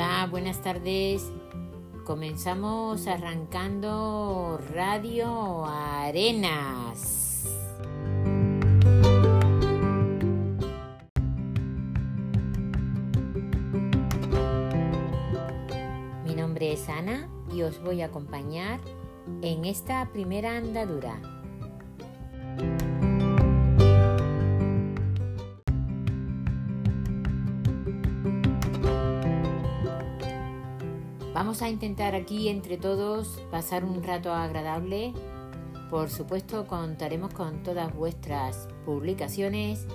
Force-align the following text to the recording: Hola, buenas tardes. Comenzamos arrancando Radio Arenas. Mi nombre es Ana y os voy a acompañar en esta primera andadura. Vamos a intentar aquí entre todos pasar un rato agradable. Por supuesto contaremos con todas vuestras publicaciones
Hola, 0.00 0.28
buenas 0.30 0.62
tardes. 0.62 1.28
Comenzamos 2.06 3.08
arrancando 3.08 4.60
Radio 4.72 5.64
Arenas. 5.66 7.48
Mi 16.24 16.36
nombre 16.36 16.74
es 16.74 16.88
Ana 16.88 17.28
y 17.52 17.62
os 17.62 17.82
voy 17.82 18.02
a 18.02 18.06
acompañar 18.06 18.78
en 19.42 19.64
esta 19.64 20.08
primera 20.12 20.58
andadura. 20.58 21.20
Vamos 31.34 31.62
a 31.62 31.68
intentar 31.68 32.14
aquí 32.14 32.48
entre 32.48 32.78
todos 32.78 33.42
pasar 33.50 33.84
un 33.84 34.02
rato 34.02 34.32
agradable. 34.32 35.12
Por 35.90 36.10
supuesto 36.10 36.66
contaremos 36.66 37.32
con 37.32 37.62
todas 37.62 37.94
vuestras 37.94 38.68
publicaciones 38.84 39.86